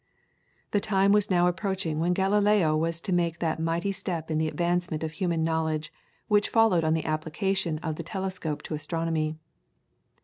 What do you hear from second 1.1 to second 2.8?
was now approaching when Galileo